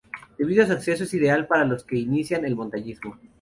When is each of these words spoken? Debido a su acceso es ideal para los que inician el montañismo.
Debido 0.39 0.63
a 0.63 0.65
su 0.65 0.71
acceso 0.73 1.03
es 1.03 1.13
ideal 1.13 1.45
para 1.45 1.63
los 1.63 1.83
que 1.83 1.95
inician 1.99 2.43
el 2.43 2.55
montañismo. 2.55 3.19